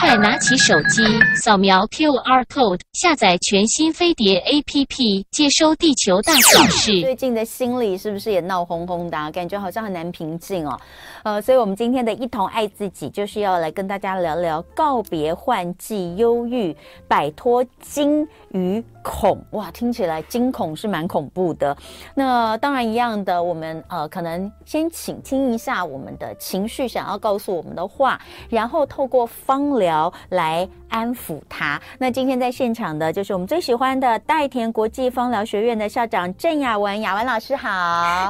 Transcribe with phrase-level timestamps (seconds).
[0.00, 1.02] 快拿起手机，
[1.36, 7.00] 扫描 QR code，下载全新飞碟 APP，接收地球大小事。
[7.00, 9.30] 最近的心里是不是也闹哄哄的？
[9.32, 10.78] 感觉好像很难平静哦。
[11.22, 16.76] 呃，所以我们今天的一同爱自己，就是要来跟大家聊聊告别换季忧郁，
[17.08, 19.42] 摆脱惊与恐。
[19.50, 21.76] 哇，听起来惊恐是蛮恐怖的。
[22.14, 31.80] 那当然一样的，我们呃可能先倾听一下我们的情绪，想要告诉我们的话，然后透过方芳疗来安抚他。
[31.98, 37.68] 那今天在现场的就是我们最喜欢的代田国际芳疗学院的校长郑雅文，雅文老师好。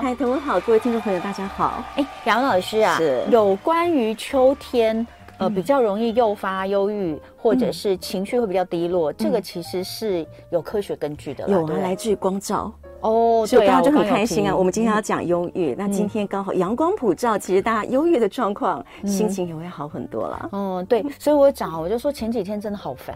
[0.00, 1.82] 嗨，同文好，各位听众朋友大家好。
[1.96, 2.84] 哎，雅文老师。
[2.96, 5.06] 是有关于秋天，
[5.38, 11.48] 呃，比较容易诱发忧郁，或者是情绪会比较低落，嗯、这个其实是有科学根据的。
[11.48, 12.73] 有啊，来自于光照。
[13.04, 14.56] 哦，所以大家就很开心啊！
[14.56, 20.48] 我们今天要讲忧郁，那今天刚好阳光普照，其实大家忧郁的状况，心情也会好很多了。
[20.52, 23.14] 嗯，对，所以我讲，我就说前几天真的好烦，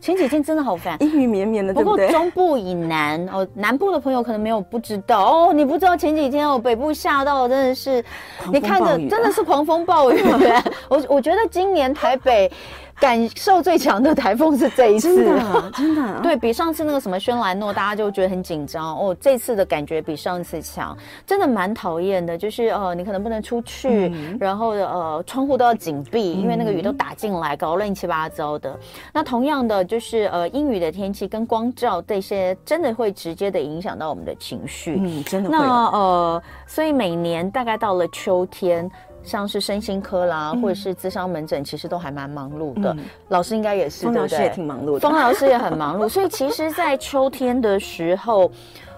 [0.00, 2.06] 前几天真的好烦，阴雨绵绵的，对不对？
[2.06, 8.04] 不过中部以南哦，南部的朋友可能没有不知道哦，你不知道前几天哦，北部下到真的是，
[8.52, 10.22] 你看着真的是狂风暴雨。
[10.88, 12.48] 我我觉得今年台北。
[13.04, 19.14] 感受最强的台风是这一次，真的，真的、 啊，对比上次那个什么轩岚诺，大家就觉得很紧张哦。
[19.20, 22.38] 这次的感觉比上次强，真的蛮讨厌的。
[22.38, 28.74] 就是呃，你可能不能出去，嗯、然后呃，窗户都要紧闭，因为那个雨都打进来，搞乱七八糟的。
[29.12, 34.96] 那同样的，就是呃，阴雨的天气跟光照这些，真的会直接的影响到我们的情绪。
[34.98, 35.54] 嗯，真的会。
[35.54, 38.90] 那呃，所以每年大概到了秋天。
[39.24, 42.92] 像是身心科啦，嗯、或者是咨商门诊，其实都还蛮忙碌的。
[42.92, 45.00] 嗯、老师应该也是，芳疗师也挺忙碌的。
[45.00, 48.50] 方老师也很忙碌，所以其实，在秋天的时候，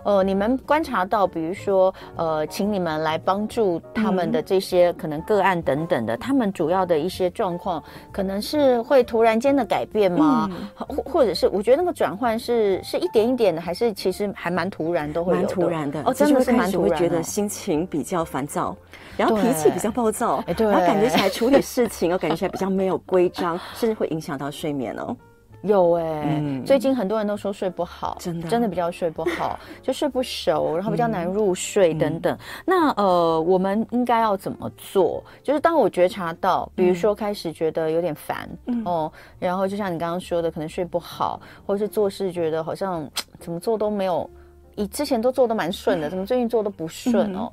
[0.03, 10.49] 呃，你们观察到，比如说，呃，请你们来帮助他们的这些可能个案等等的，嗯、他们主要的一些状况，可能是会突然间的改变吗？
[10.77, 16.03] 或、嗯、或者是，我觉得那个转换是是一点一点的，还是其实还蛮突然，都会有蛮突然的。
[16.05, 18.77] 哦，真的是蛮突然觉得心情比较烦躁。
[19.17, 25.17] 然后脾气比较暴躁，对对，然后感觉起来处理事情，我感觉起来比较没有规章，甚至会影响到睡眠哦。
[25.63, 32.37] 有哎、欸，嗯、最近很多人都说睡不好，真的真的比较睡不好，就睡不熟，然后比较难入睡等等。
[32.37, 35.25] 嗯、那呃，我们应该要怎么做？
[35.43, 39.11] 就是当我觉察到，比如说开始觉得有点烦、嗯、哦，
[39.41, 43.09] 然后就像你刚刚说的，可能睡不好，或者是做事觉得好像
[43.41, 44.29] 怎么做都没有，
[44.77, 47.51] 以之前都做的蛮顺的，怎么最近做都不顺哦？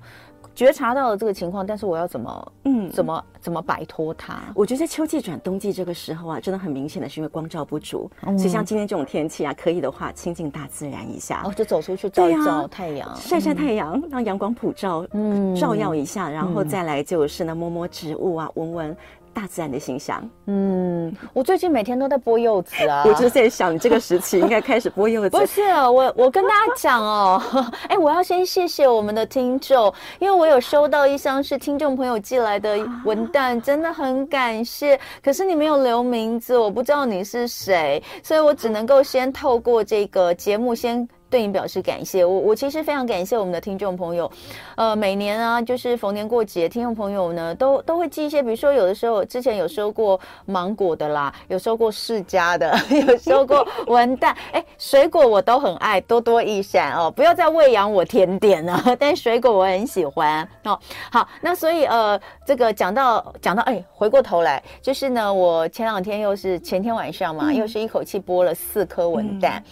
[0.53, 4.39] 嗯觉察到了这个情况，但是我要怎么，嗯，怎么怎么摆脱它？
[4.53, 18.97] 我觉得在秋季转冬季这个时候啊，真的很明显的是因为光照不足，嗯、所以像今天这种天气啊，可以的话亲近大自然一下，哦，就走出去照一照太阳，晒晒太阳，嗯、让阳光普照，嗯，照耀一下，然后再来就是呢，摸摸植物啊，闻闻。
[19.33, 25.29] 大自然的形象，嗯，我最近每天都在剥柚子啊， 我就在想，你这个时期应该开始剥柚子。
[25.31, 27.41] 不是，我我跟大家讲哦，
[27.89, 34.99] 哎，我要先谢谢我们的听众，因为我有收到一箱是听众朋友寄来的文旦，真的很感谢。
[35.23, 41.07] 可是你没有留名字，我不知道你是谁，所以我只能够先透过这个节目先。
[41.33, 44.31] 对你表示感谢，我我其实非常感谢我们的听众朋友，
[44.75, 52.71] 呃，每年啊，就是逢年过节，听众朋友呢都都会寄一些，比如说有的时候之前有收过芒果的啦，有收过释迦的，
[53.07, 60.79] 有收过文旦，哎，水果我都很爱，多多益善哦，不要再喂养我甜点了， 但水果我很喜欢哦。
[61.11, 69.57] 好，那所以呃，这个讲到讲到，哎，回过头来，就是呢，我前两天又是前天晚上嘛，嗯、又是一口气剥了四颗文旦。
[69.57, 69.63] 嗯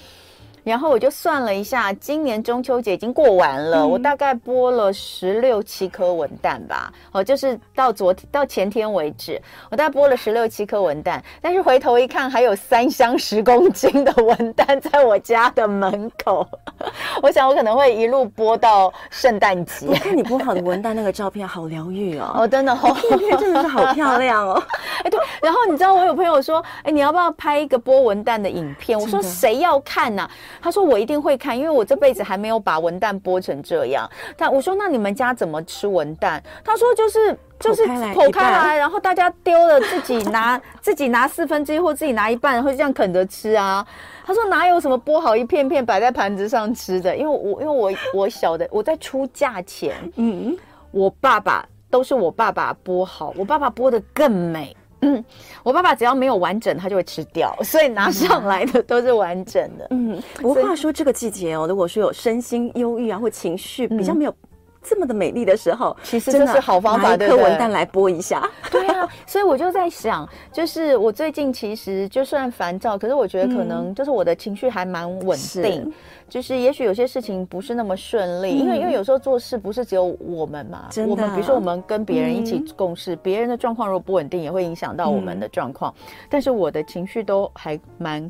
[0.63, 6.91] 然后我就算了一下，今年中秋节已经过完了，嗯、我大概播了十六七颗文旦吧。
[7.11, 11.19] 哦，就是到昨天到前天为止，我大概播了十六七颗文旦。
[11.41, 16.47] 但是回头一看，还有三箱十公斤的文旦在我家的门口。
[17.21, 19.87] 我想我可能会一路播到圣诞节。
[19.87, 22.31] 我看你播好的文旦那个照片，好疗愈哦！
[22.41, 22.95] 哦，真的，哦，
[23.39, 24.61] 真的是好漂亮哦。
[25.03, 25.19] 哎，对。
[25.41, 28.99] 然后你知道我有朋友说，哎，你要不要拍一个播文旦的影片？
[28.99, 30.29] 我说谁要看呢，
[30.60, 30.60] 啊？
[30.61, 34.09] 他说我一定会看，因为我这辈子还没有把文旦剥成这样。
[34.37, 36.39] 但我说那你们家怎么吃文旦？
[36.63, 43.85] 他说就是就是剖开来，然后大家丢了自己拿 自己拿四分之一或自己拿一半，然后就这样啃着吃啊。
[44.25, 47.15] 他说哪有什么剥好一片片摆在盘子上吃的？
[47.17, 50.55] 因为我因为我我小的我在出嫁前，嗯，
[50.91, 54.75] 我爸爸都是我爸爸剥好，我爸爸剥的更美。
[55.01, 55.23] 嗯，
[55.63, 59.87] 我爸爸只要没有完整，他就会吃掉， 所以拿上来的都是完整的。
[59.89, 64.35] 嗯，不过话说这个季节哦，如果说有身心忧郁啊或情绪比较没有
[64.81, 68.49] 这么的美丽的时候，其实这是好方法，拿一颗文旦来播一下。
[68.71, 75.83] 对啊，所以我就在想，就是我最近其实就算烦躁，可是我觉得可能就是我的情绪还蛮稳定。
[75.85, 75.93] 嗯
[76.31, 85.93] 就是也许有些事情不是那么顺利，嗯、因为因为有时候做事不是只有我们嘛，我们比如说我们跟别人一起共事，别、嗯、人的状况如果不稳定，也会影响到我们的状况。
[85.97, 88.29] 嗯、但是我的情绪都还蛮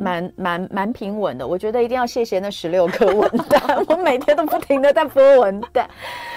[0.00, 5.84] 蛮蛮蛮平稳的，我觉得一定要谢谢那十六颗文旦， 我每天都不停的在播文旦，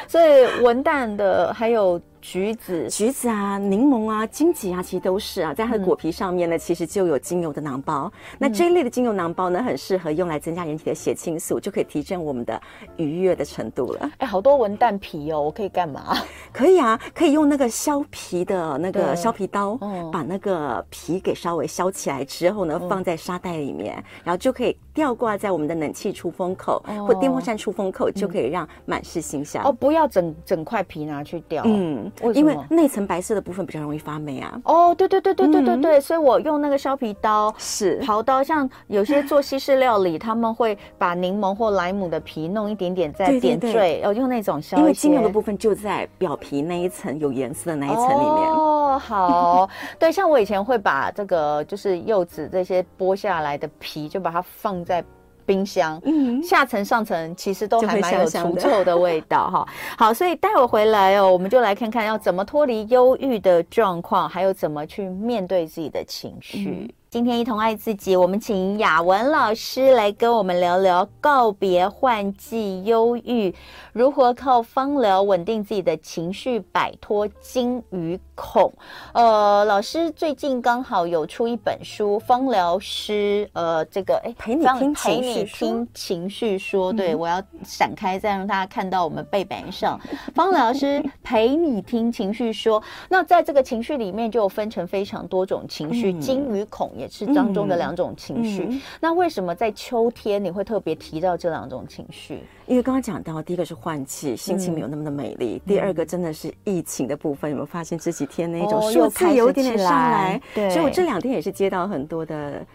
[0.08, 2.02] 所以文旦的还有。
[2.26, 8.12] 橘子、橘子啊，柠檬啊，荆棘啊，其实都是啊，在它的果皮上面呢，嗯、其实就有精油的囊包。
[8.32, 12.60] 嗯、那这一类的精油囊包呢，很适合用来增加人体的血清素，就可以提振我们的
[12.98, 14.10] 愉悦的程度了。
[14.18, 16.18] 哎，好多文旦皮哦，我可以干嘛？
[16.52, 29.64] 可以啊， 可以用那个削皮的那个削皮刀，嗯、把那个皮给稍微削起来之后呢，放在沙袋里面，嗯、然后就可以吊挂在我们的冷气出风口、哦、或电风扇出风口，就可以让满室馨香。
[29.64, 31.62] 哦，不要整整块皮拿去吊。
[31.68, 32.12] 嗯。
[32.22, 34.60] 为因为内层白色的部分比较容易发霉啊。
[34.64, 44.78] 哦，对对对对对对对，嗯、所以我用那个削皮刀是刨刀，像有些做西式料理，他们会把柠檬或莱姆的皮弄一点点再点缀，哦，用那种削。
[44.78, 48.52] 因为精油的部分就在表皮那一层有颜色的那一层里面。
[48.52, 49.70] 哦，好，
[50.00, 55.04] 对，像我以前会把这个就是柚子这些剥下来的皮，就把它放在。
[55.46, 59.68] 冰箱，嗯，下层上层其实都还蛮有除臭的味道哈。
[59.98, 66.70] 好，所以待会回来哦，我们就来看看要怎么脱离忧郁的状况，还有怎么去面对自己的情绪。
[66.70, 73.56] 嗯今天一同爱自己，我们请雅文老师来跟我们聊聊告别换季忧郁，
[73.94, 78.70] 如何靠芳疗稳定自己的情绪，摆脱惊与恐。
[79.14, 89.98] 呃，老师最近刚好有出一本书《芳疗师》，呃，这个哎，陪你听陪你听情绪说，对、嗯、我要闪开，再让大家看到我们背板上，
[90.34, 92.84] 芳疗师陪你听情绪说。
[93.08, 97.05] 那在这个情绪里面，就有分成非常多种情绪，惊与恐也。
[97.10, 102.40] 是当中的两种情绪，那为什么在秋天你会特别提到这两种情绪？
[102.68, 110.42] 因为刚刚讲到，第一个是换气，心情没有那么的美丽；嗯、第二个真的是疫情的部分，有没有发现这几天那种数字有一点点上来？
[110.54, 112.66] 对，所以我这两天也是接到很多的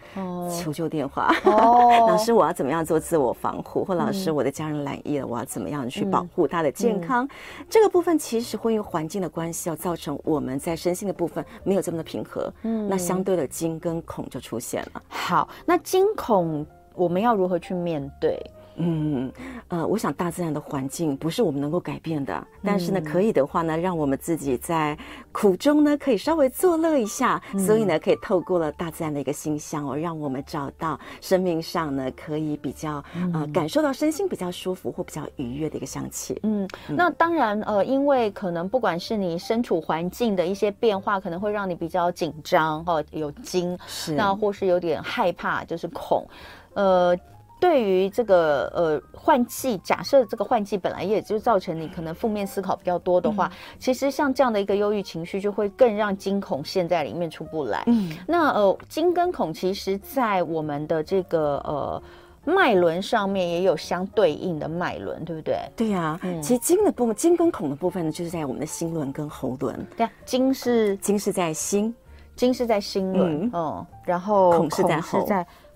[0.48, 1.34] 求救电话。
[1.44, 3.84] 哦， 老师，我要怎么样做自我防护？
[3.84, 7.28] 或老师，我的家人染疫了，我要怎么样去保护他的健康？
[7.68, 12.52] 这个部分其实会因为环境的关系，要造成我们在身心的部分没有这么的平和。
[12.62, 15.02] 嗯，那相对的惊跟恐就出现了。
[15.08, 16.64] 好，那惊恐
[16.94, 18.40] 我们要如何去面对？
[18.80, 19.32] 嗯，
[19.68, 24.96] 呃，我想大自然的环境不是我们能够改变的，但是呢，可以的话呢，让我们自己在
[25.32, 27.40] 苦中呢，可以稍微作乐一下。
[27.52, 33.04] 嗯、所以呢，可以透过了大自然的一个馨香哦，让我们找到生命上呢，可以比较
[33.34, 36.38] 呃，感受到身心比较舒服或比较愉悦的一个香气。
[36.42, 46.26] 嗯，嗯那当然呃，因为可能不管是你身处环境的一些变化，可能会让你比较紧张哦，有惊，是那或是有点害怕，就是恐，
[46.74, 47.16] 呃。
[47.60, 57.84] 对于这个呃换季，假设这个换季本来也就造成你可能负面思考比较多的话，嗯、其实像这样的一个忧郁情绪，就会更让惊恐陷在里面出不来。
[57.86, 62.02] 嗯，那呃惊跟恐，其实在我们的这个呃
[62.44, 65.58] 脉轮上面也有相对应的脉轮，对不对？
[65.76, 69.86] 对呀、啊，嗯、其实惊的部分，惊跟恐的部分呢，就是在我们的心轮跟喉轮。
[69.98, 71.94] 对啊，惊是惊是在心，
[72.40, 75.26] 惊是在心轮，嗯，嗯，然后恐是在喉。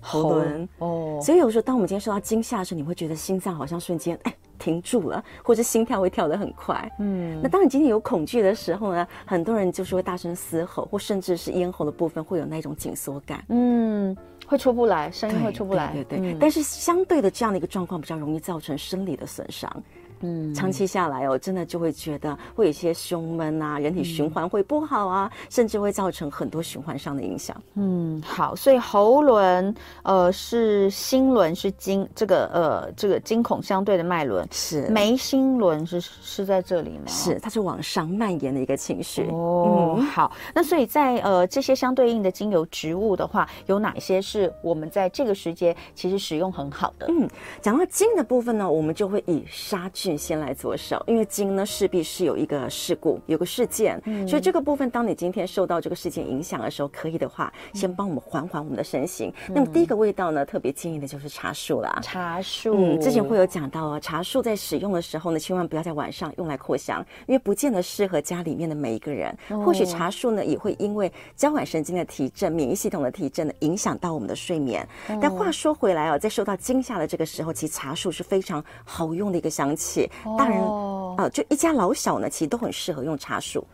[0.06, 6.90] 喉轮哦，所以有时候当我们今天受到惊吓的时候，你会觉得心脏好像瞬间哎停住了，或者心跳会跳得很快。
[6.98, 13.42] 嗯，那当你今天有恐惧的时候呢，很多人就是会大声嘶吼，或甚至是咽喉的部分会有那种紧缩感。
[13.48, 14.14] 嗯，
[14.46, 15.90] 会出不来，声音会出不来。
[15.94, 16.32] 对对，对对。
[16.34, 19.74] 嗯，但是相对的这样的一个状况比较容易造成生理的损伤。
[20.20, 27.60] 嗯，长期下来哦，真的就会觉得会有一些胸闷啊，人体循环会不好啊，嗯、甚至会造成很多循环上的影响。
[27.74, 37.04] 嗯，好，所以喉轮呃是心轮是经这个呃这个惊恐相对的脉轮，是眉心轮是是在这里吗？
[37.06, 39.28] 是，它是往上蔓延的一个情绪。
[39.30, 47.06] 哦，嗯、好，那所以在呃这些相对应的精油植物的话，有哪些是我们在这个时节其实使用很好的？
[47.08, 47.28] 嗯，
[47.60, 50.14] 讲到惊的部分呢，我们就会以杀菌。
[50.24, 59.32] 先来着手，因为惊呢势必是有一个事故，有个事件，嗯、所以这个部分，当你今天受到这个事件影响的时候，可以的话，先帮我们缓缓我们的身形。
[59.48, 61.98] 嗯、那么第一个味道呢，特别建议的就是茶树啦。
[62.02, 69.36] 茶树，嗯，之前会有讲到哦，茶树在使用的时候呢，千万不要在晚上用来扩香，因为不见得适合家里面的每一个人。
[69.50, 74.86] 哦、或许茶树呢，也会因为交感神经的提振、免疫系统的提振呢，影响到我们的睡眠。
[75.08, 79.93] 哦、但话说回来哦，在受到惊吓的这个时候，其实茶树是非常好用的一个香气。
[79.94, 80.10] 气。
[80.36, 83.64] 大人哦、呃，就一家老小呢，其实都很适合用茶树。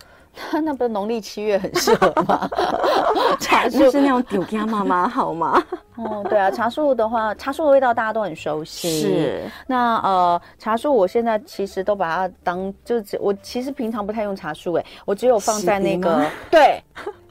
[0.52, 2.48] 那 那不是农历七月很适合吗？
[3.40, 5.60] 茶树是那种丢给妈妈好吗？
[5.96, 9.00] 哦，对啊，茶树的话，茶树的味道大家都很熟悉。
[9.00, 9.42] 是。
[9.66, 16.80] 那呃，茶树我现在其实都把它当，就是我其实平常不太用茶树，哎，我只有放在那个对。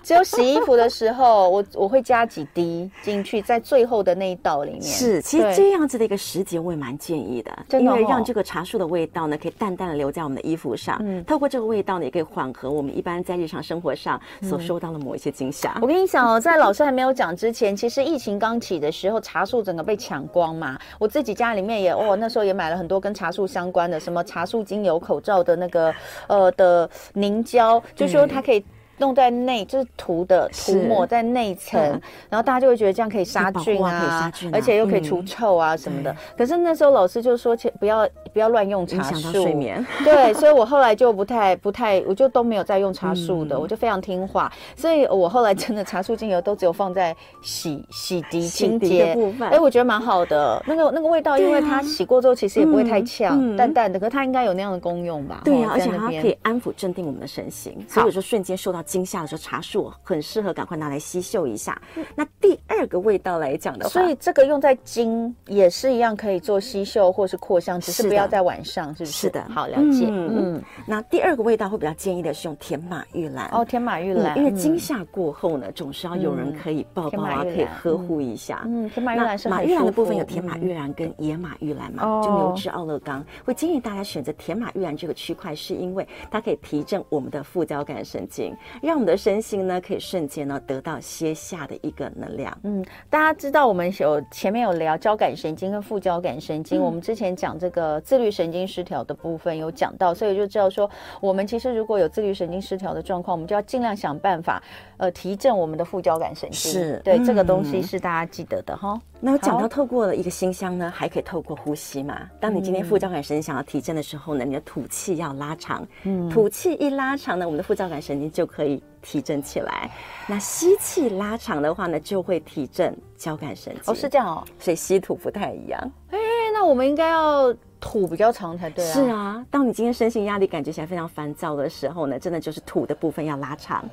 [0.03, 4.81] 只有洗衣服的时候，我我会加几滴进去，在最后的那一道里面。
[4.81, 10.97] 是，其实这样子的一个时节，我也蛮建议的，因为让这个茶树的味道呢，可以淡淡的留在我们的衣服上。
[11.03, 15.77] 嗯，透过这个味道呢，也可以缓和我们一般在日常生活上所受到的某一些惊吓。
[15.81, 20.79] 我跟你讲哦，在老师还没有讲之前，其实疫情刚起的时候，茶树整个被抢光嘛。
[20.97, 25.93] 我自己家里面也哦，那时候也买了很多跟茶树相关的，什么茶树精油、口罩的那个
[26.27, 28.63] 呃的凝胶，就说它可以。
[28.99, 31.81] 弄在内就是涂的涂抹在内层，
[32.29, 36.15] 然后大家就会觉得这样可以杀菌啊，而且又可以除臭啊什么的。
[36.37, 39.85] 可是那时候老师就说，切不要不要乱用茶树，睡眠。
[40.03, 44.51] 对，所以我后来就不太不太，我就都没有再用茶树的，我就非常听话。
[44.75, 49.47] 所以我后来真的茶树精油都只有放在洗洗涤清洁部分。
[49.49, 55.41] 哎，我觉得蛮好的，那个那个味道，因为它洗过之后其实也不会太呛，淡淡的，可是它应该有那样的功用吧？
[55.45, 58.79] 对啊，而且它可以安抚镇定我们的身心，所以有时候瞬间受到。
[58.89, 61.79] 惊吓的时候，茶树很适合赶快拿来吸嗅一下。
[62.15, 69.11] 那第二个味道来讲的话，所以这个用在精也是一样可以做吸嗅或是扩香，只是不要在晚上，是不是？
[69.11, 70.07] 是的，好了解。
[70.09, 78.63] 嗯，那第二个味道会比较建议的是用甜马玉兰哦，甜马玉兰，因为惊吓过后呢，总是要有人可以抱抱啊，可以呵护一下。
[78.65, 83.23] 嗯，甜马玉兰是马玉兰的部分有甜马玉兰跟野马玉兰嘛，就牛至奥勒冈。
[83.43, 88.55] 会建议大家选择甜马玉兰这个区块，是因为它可以提振我们的副交感神经。
[88.81, 92.57] 让我们的身心呢，可以瞬间呢得到歇下的一个能量。
[92.63, 100.89] 嗯，大家知道我们有前面有聊交感神经跟副交感神经，嗯、我们之前讲这个自律神经失调的部分有讲到，所以就知道说，
[101.21, 104.59] 我们其实如果有自律神经失调的状况，我们就要尽量想办法，
[104.97, 106.71] 呃，提振我们的副交感神经。
[106.71, 108.99] 是对、嗯、这个东西是大家记得的哈。
[109.19, 112.19] 那我讲到透过了一个心香呢，还可以透过呼吸嘛。
[112.39, 118.81] 当你今天副交感神经想要提振的时候呢，嗯、你的吐气要拉长，嗯，吐气一拉长呢，我们的副交感神经就可以。
[119.01, 119.89] 提振起来，
[120.27, 123.93] 那吸气拉长的话呢，就会提振交感神经。
[123.93, 125.91] 哦，是这样哦，所以吸吐不太一样。
[126.11, 126.17] 哎，
[126.53, 128.93] 那我们应该要土比较长才对啊。
[128.93, 133.83] 是啊，当你今天身心压力感觉起来非常烦躁的时候呢，真的就是土的部分要拉长。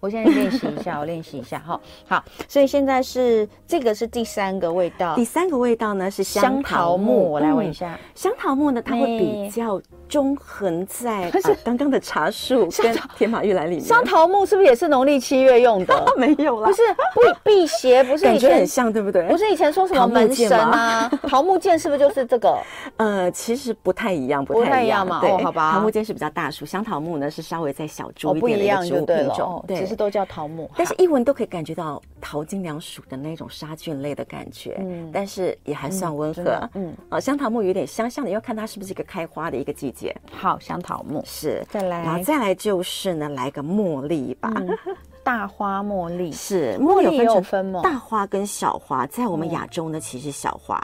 [0.00, 1.80] 我现在练习一下，我练习一下哈。
[2.06, 7.32] 好，所以现在是这个是第三个味道，第三个味道呢是香桃木。
[7.32, 11.30] 我来闻一下，香桃木呢，它会比较中横在
[11.64, 13.84] 刚刚的茶树跟天马玉兰里面。
[13.84, 16.06] 香桃木是不是也是农历七月用的？
[16.16, 16.82] 没有啦，不是
[17.14, 19.26] 不辟邪，不是感觉很像，对不对？
[19.28, 21.10] 不是以前说什么门神啊？
[21.28, 22.56] 桃木剑是不是就是这个？
[22.98, 25.20] 呃，其实不太一样，不太一样嘛。
[25.22, 25.72] 哦，好吧。
[25.72, 29.64] 桃木剑是比较大树，香桃木呢是稍微再小株一点的一个植物品种。
[29.66, 29.87] 对。
[29.88, 40.14] 其实都叫桃木，但是一闻都可以感觉到桃金娘属的那种杀菌类的感觉，嗯，但是也还算温和，嗯，啊，香桃木有点香香的，要看它是不是一个开花的一个季节。
[40.30, 41.22] 好，香桃木。
[41.24, 44.52] 是，再来，然后再来就是呢，来个茉莉吧，
[45.24, 46.30] 大花茉莉。
[46.32, 47.80] 是，茉莉有分吗？
[47.82, 50.78] 大花跟小花，在我们亚洲呢，其实小花。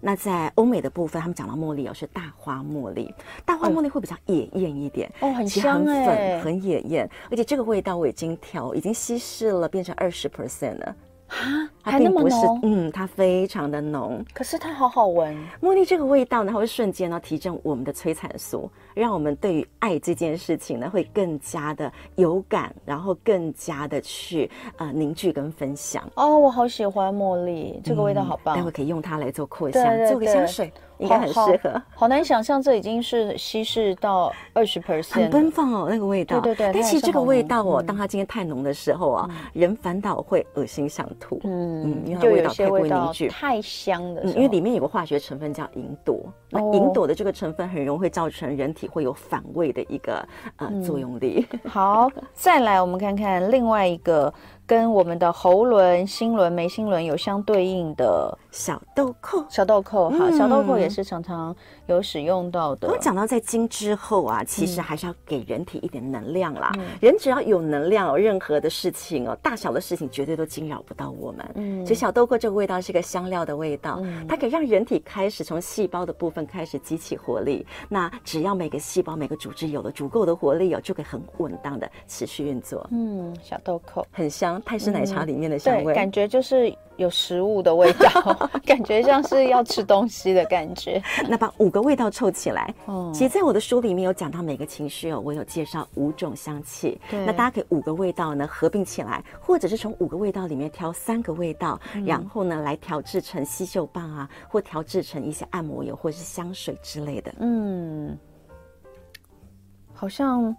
[0.00, 3.12] 那在欧美的部分，他们讲到茉莉哦，是大花茉莉。
[3.44, 10.96] 大花茉莉会比较野艳一点哦，很香哎，很粉，很野艳，而且这个味道我已经调，已经稀释了，变成二十 percent 了。
[11.28, 12.60] 啊，还那么浓？
[12.62, 15.36] 嗯，它非常的浓，可是它好好闻。
[15.60, 26.10] 茉莉这个味道呢，它会瞬间呢提振我们的催产素，让我们对于爱这件事情呢会更加的有感，然后更加的去呃凝聚跟分享。
[26.14, 30.72] 哦，我好喜欢茉莉，这个味道好棒，待会可以用它来做扩香，做个香水。
[30.98, 36.40] 应该很适合，好难想象这已经是稀释到二十 percent，很奔放哦，那个味道。
[36.40, 41.40] 对对对，但其实这个味道哦，当它今天太浓的时候啊，人反倒会恶心想吐。
[41.44, 44.22] 嗯嗯，因为它味道太过凝聚，太香的。
[44.24, 50.26] 嗯，因为里面有个化学成分叫吲哚，那吲哚的这个成分很容易会造成人体会有反胃的一个
[50.56, 51.46] 呃作用力。
[51.68, 54.32] 好，再来我们看看另外一个。
[54.68, 61.56] 跟我们的喉轮、心轮、眉心轮有相对应的小豆蔻，小豆蔻，哈，小豆蔻也是常常
[61.94, 62.88] 有使用到的。
[62.88, 66.72] 我讲到在经之后啊，其实还是要给人体一点能量啦。
[67.00, 71.50] 人只要有能量，有任何的事情哦，大小的事情绝对都惊扰不到我们。
[71.54, 77.66] 嗯，其实小豆蔻这个味道是一个香料的味道，它可以让人体开始从细胞的部分开始激起活力。
[77.88, 82.84] 那只要每个细胞、每个组织有了足够的活力哦，就可以很稳当的持续运作。
[82.90, 84.38] 嗯，小豆蔻很香。
[84.38, 91.02] 香，泰式奶茶里面的香味，嗯、感觉就是有食物的味道， 感觉像是要吃东西的感觉。
[91.28, 97.00] 那把五个味道凑起来，哦，其实在我的书里面有讲到每个情绪哦，我有介绍五种香气。
[97.08, 107.32] 对，那大家可以五个味道呢合并起来，或者是从五个味道里面挑三个味道，嗯、然后呢来调制成吸嗅棒啊，或调制成一些按摩油或者是香水之类的。
[107.38, 108.18] 嗯，
[109.94, 110.54] 好像，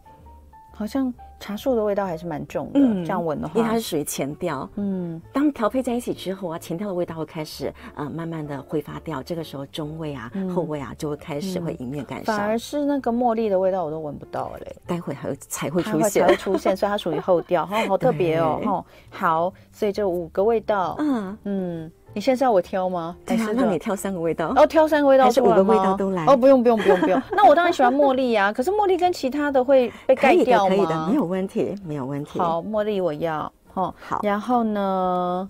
[0.74, 1.14] 好像。
[1.40, 4.70] 茶树的味道还是蛮重的，嗯、这样闻的话，因为它是属于前调。
[4.76, 12.38] 嗯，当调配在一起之后啊，前调的味道会开始呃慢慢的挥发掉，这个时候中味啊、嗯、后味啊就会开始会迎面赶上。
[12.38, 21.38] 反而是那个茉莉的味道我都闻不到嘞，待会还会才会出现，才会出现，所以它属于后调，哦，好特别哦，哦，好，所以这五个味道，嗯。
[21.46, 21.92] 嗯。
[22.14, 23.16] 你现在要我挑吗？
[23.26, 24.52] 对啊，那你挑三个味道。
[24.56, 26.26] 哦，挑三个味道，还是五个味道都来？
[26.26, 27.22] 哦，不用不用不用不用。
[27.32, 30.70] 那我当然喜欢茉莉呀，可是茉莉跟其他的会被盖掉吗？
[30.70, 32.40] 可以的，可以的，没有问题，没有问题。
[32.40, 33.52] 好，茉莉我要。
[33.76, 34.20] 哦，好。
[34.24, 35.50] 然后呢，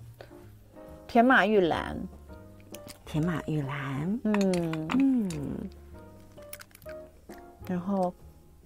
[1.08, 1.98] 甜马玉兰，
[3.06, 5.30] 甜马玉兰，嗯嗯。
[7.68, 8.14] 然后，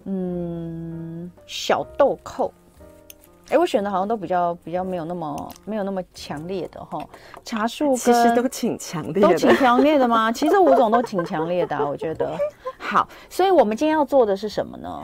[0.04, 2.50] 嗯，小豆蔻。
[3.50, 6.98] 哎，我选的好像都比较比较没有那么没有那么强烈的哈，
[7.44, 10.32] 茶树其实都挺强烈的，都挺强烈的吗？
[10.32, 12.36] 其实五种都挺强烈的啊，我觉得。
[12.78, 15.02] 好，所以我们今天要做的是什么呢？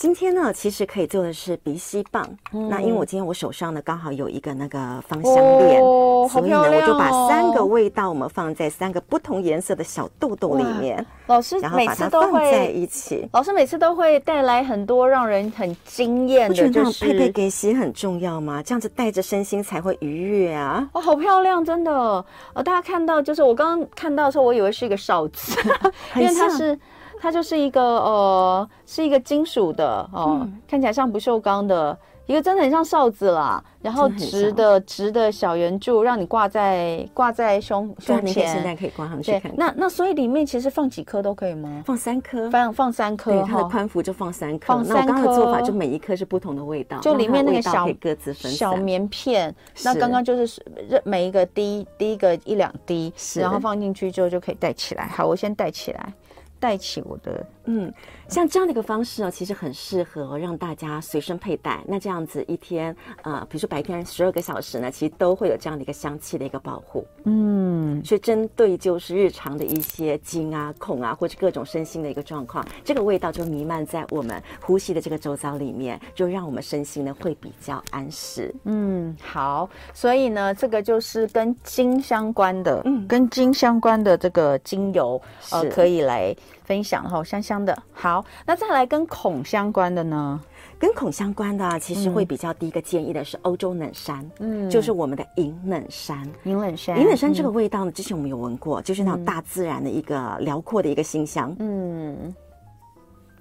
[0.00, 2.26] 今天呢，其实可以做的是鼻吸棒。
[2.54, 11.04] 嗯、那因为我今天我手上呢刚好有一个那个芳香链，哦、所以呢、哦、我就把三个味道我们放在三个不同颜色的小豆豆里面。
[11.26, 13.28] 老师每次都会放在一起。
[13.34, 18.62] 老师每次都会带来很多让人很惊艳的，就是配配给洗很重要吗？
[18.62, 20.88] 这样子带着身心才会愉悦啊！
[20.94, 22.24] 哦，好漂亮，真的。
[22.54, 25.60] 呃，大家看到就是我刚刚看到的时候，我以为是一个哨子，
[26.16, 26.78] 因为它是。
[27.20, 33.62] 它就是一个呃，是一个金属的哦，呃嗯、看起来像不锈钢的一个，真的很像哨子啦。
[33.82, 38.46] 然后直的直的小圆柱，让你挂在挂在胸胸前。
[38.46, 39.54] 现在可以挂上去看看。
[39.56, 41.82] 那那所以里面其实放几颗都可以吗？
[41.86, 43.32] 放三颗，放放三颗。
[43.32, 44.66] 对它的宽幅就放三颗。
[44.66, 45.02] 放三颗。
[45.02, 49.54] 那我刚刚的做法就每一颗是不同的味道，就里面那个小各自分小棉片。
[49.82, 50.62] 那刚刚就是
[51.04, 55.06] 每一个滴滴一个一两滴，然后放进去之后就可以戴起来。
[55.08, 56.12] 好，我先戴起来。
[56.60, 57.92] 带起我的，嗯，
[58.28, 61.82] 像这样的一个方式呢，其实很适合让大家随身佩戴。
[61.88, 67.06] 那这样子一天，呃，比如说白天十二个小时呢，其实都会有这样的一个香气的一个保护。
[67.24, 78.54] 嗯，所以针对就是日常的一些惊啊、恐啊，或者各种身心的一个状况，这个味道就弥漫在我们呼吸的这个周遭里面，就让我们身心呢会比较安适。
[78.64, 85.20] 嗯，好，所以呢，这个就是跟金相关的，嗯，跟金相关的这个精油，
[85.52, 86.36] 呃，可以来。
[86.70, 87.76] 分享哈，香香的。
[87.92, 90.40] 好，那再来跟孔相关的呢？
[90.78, 96.24] 跟孔相关的，其实会比较第一个建议的是欧洲冷杉，嗯，就是我们的银冷杉。
[96.44, 101.52] 银冷杉，银冷杉这个味道呢，之前我们有闻过，就是那种大自然的一个辽阔的一个馨香。
[101.58, 102.32] 嗯，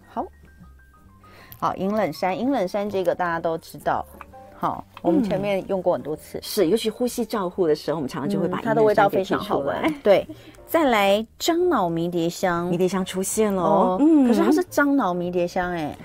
[0.08, 0.26] 好，
[1.60, 4.04] 好，银冷杉，银冷杉这个大家都知道。
[4.60, 9.74] 好，我们前面用过很多次，是，尤其呼吸照护的时候，我们常常就会把它的味道非常好闻。
[10.04, 10.28] 对。
[10.68, 13.98] 再来樟脑迷迭香，迷迭香出现了哦。
[14.02, 15.98] 嗯，可是它是樟脑迷迭香哎。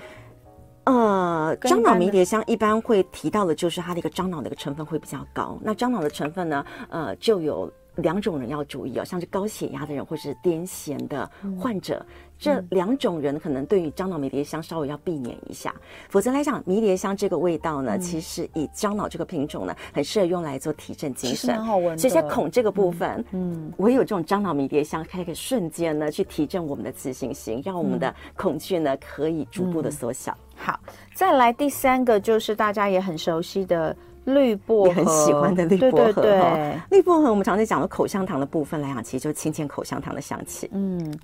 [0.85, 5.57] 呃，樟脑迷迭香一般会提到的就是它的一个樟脑的一个成分会比较高。
[5.61, 11.29] 那樟脑的成分呢，呃，就有两种人要注意哦，像是高血压的人或是癫痫的
[11.59, 12.05] 患者。
[12.09, 15.73] 嗯这两种人可能对于樟脑迷迭香稍微要避免一下，
[16.09, 21.55] 否则来讲，迷迭香这个味道呢，嗯、其实以樟脑这个品种呢，很适合用来做提振精神。
[21.55, 21.97] 很好闻。
[21.97, 30.33] 所以在恐这个部分，嗯，唯有这种樟脑迷迭香，它可以瞬间呢去提振我们的自信心，让我们的恐惧呢可以逐步的缩小。
[30.33, 30.79] 嗯、好，
[31.13, 36.13] 再来第三个就是大家也很熟悉的绿薄荷，很喜欢的绿薄荷。
[36.13, 40.69] 对对对，绿薄荷我们常常讲的口香糖的部分来讲，其实就是清甜口香糖的香气。
[40.73, 41.17] 嗯。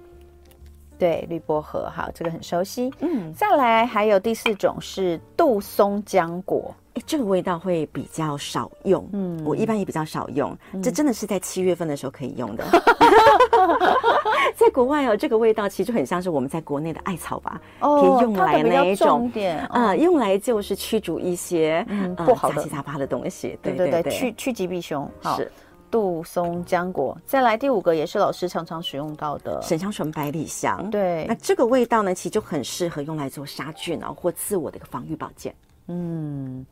[0.98, 2.94] 对，绿薄荷，好，这个很熟悉。
[3.00, 9.08] 嗯，再来还有第四种是杜松浆果，哎，这个味道会比较少用。
[9.14, 10.56] 嗯，我一般也比较少用。
[10.74, 12.64] 嗯、这真的是在七月份的时候可以用的。
[14.56, 23.58] 在国外哦，这个味道其实很像是我们在国内的艾草吧，哦、可以用来那一种点啊、呃，用来就是驱逐一些、嗯、不好的杂七杂八的东西。
[23.62, 25.10] 对对对，去去吉避凶。
[25.22, 25.52] 好是。
[25.90, 30.90] 杜松浆果，再来第五个也是老师常常使用到的沈香醇百里香。
[30.90, 35.54] 对，那这个味道呢，其实就很适合用来做杀菌啊，或自我的一个防御保健。
[35.88, 36.66] 嗯，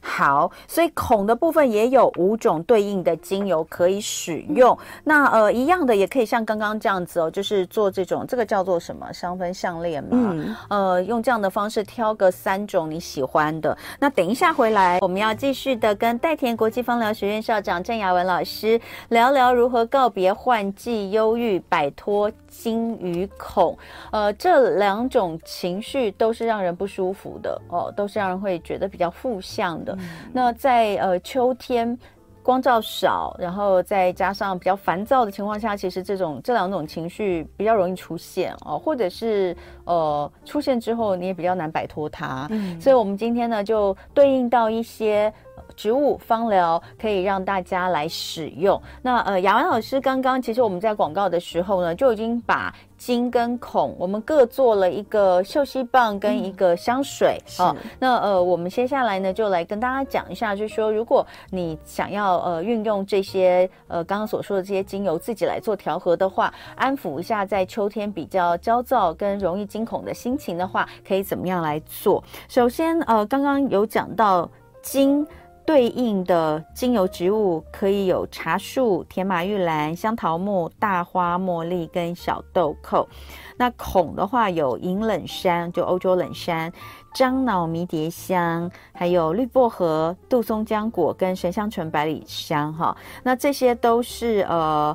[0.00, 4.76] 好，所以孔的部分也有五种对应的精油可以使用。
[5.02, 10.10] 那呃，一样的也可以像刚刚这样子哦，就是做这种这个叫做什么香氛项链嘛。
[10.12, 10.56] 嗯。
[10.68, 13.76] 呃，用这样的方式挑个三种你喜欢的。
[13.98, 22.30] 那等一下回来，我们要继续的跟代田国际芳疗学院校长郑雅文老师聊聊如何告别换季忧郁，摆脱
[22.62, 23.76] 金与恐。
[24.10, 29.96] 呃，这两种情绪都是让人不舒服的哦，都是让人会觉得比较负向的。
[30.32, 31.98] 那在呃秋天
[32.42, 42.46] 光照少，然后再加上比较烦躁的情况下，其实这种这两种情绪比较容易出现哦，或者是呃出现之后你也比较难摆脱它。
[42.50, 45.32] 嗯，所以我们今天呢就对应到一些
[45.76, 48.80] 植物芳疗，可以让大家来使用。
[49.02, 52.74] 那呃雅文老师刚刚其实我们在广告的时候呢就已经把。
[52.96, 57.38] 金跟孔，我们各做了一个嗅息棒跟一个香水。
[57.58, 72.24] 好、嗯哦，那呃，我们接下来呢，就来跟大家讲一下，就是说，如果你想要呃运用这些呃刚刚所说的这些精油自己来做调和的话，安抚一下在秋天比较焦躁跟容易惊恐的心情的话，可以怎么样来做？
[72.48, 74.48] 首先，呃，刚刚有讲到
[74.80, 75.26] 金。
[75.66, 83.08] 对应的精油植物可以有茶树、甜马玉兰、香桃木、大花茉莉跟小豆蔻。
[83.56, 86.70] 那孔的话有银冷杉，就欧洲冷杉、
[87.14, 92.70] 樟脑迷迭香，还有绿薄荷、杜松浆果跟神香醇百里香。
[92.74, 94.94] 哈，那这些都是呃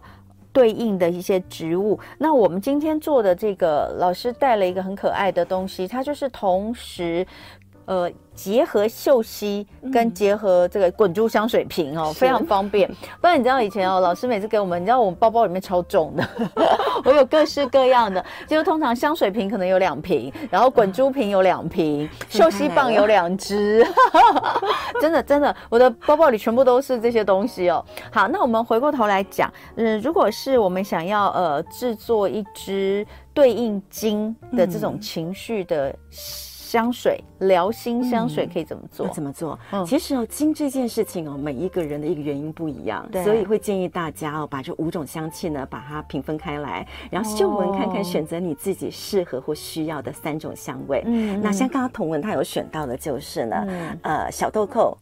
[0.53, 1.99] 对应的一些植物。
[2.17, 7.25] 那我们今天做的这个老师带了一个很可爱的东西，它就是同时。
[7.89, 12.87] 呃，结合嗅吸跟结合这个滚珠香水瓶哦，非常方便。
[13.19, 16.23] 不然你知道以前哦，老师每次给我们，你知道我们包包里面超重的，
[17.03, 23.83] 我有各式各样的，就是通常香水瓶可能有两瓶，然后滚珠瓶有两瓶，嗅吸棒有两支，
[25.01, 27.83] 真的真的，我的包包里全部都是这些东西哦。
[28.11, 35.95] 好，那我们回过头来讲，嗯，如果是我们想要呃制作一支对应金的这种情绪的。
[36.69, 39.07] 香水疗心香水可以怎么做？
[39.07, 39.57] 嗯、怎么做？
[39.71, 51.01] 嗯、其实哦，金这件事情哦，每一个人的一个原因不一样，对所以会建议大家哦，把这五种香气呢，把它平分开来，然后嗅闻看看，选择你自己适合或需要的三种香味。
[51.07, 54.95] 嗯，那像刚刚彤文他有选到的就是呢，嗯、呃，小豆蔻、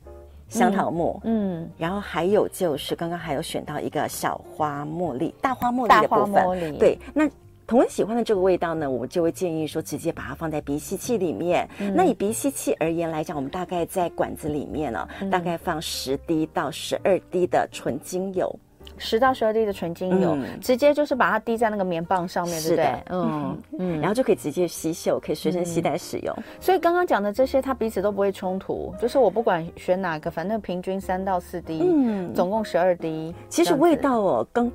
[0.47, 7.29] 香桃木，嗯，嗯然后还有就是刚刚还有选到一个小花茉莉、大花茉莉的部分，对，那。
[7.67, 11.67] 彤雯喜欢的这个味道呢，我们就会建议说，直接把它放在鼻吸器里面。
[11.79, 18.57] 嗯、那以鼻吸器而言来讲，我们大概在管子里面呢、哦，嗯、大概放十滴到十二滴的纯精油，
[18.97, 23.03] 十到十二滴的纯精油，嗯、直接就是把它滴在那个棉棒上面，对不对？
[23.09, 26.33] 嗯嗯，然后就可以直接吸嗅，可以随身携带使用。
[26.37, 33.35] 嗯、所以刚刚讲的这些，它彼此都不会冲突，就是我不管选哪个，反正平均三到四滴，嗯，总共十二滴。
[33.49, 34.71] 其实味道哦，跟